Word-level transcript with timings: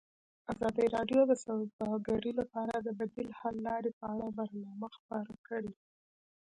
ازادي 0.53 0.85
راډیو 0.95 1.21
د 1.27 1.33
سوداګري 1.45 2.31
لپاره 2.39 2.73
د 2.79 2.87
بدیل 2.99 3.29
حل 3.39 3.55
لارې 3.67 3.91
په 3.99 4.05
اړه 4.13 4.27
برنامه 4.37 4.87
خپاره 4.97 5.33
کړې. 5.47 5.71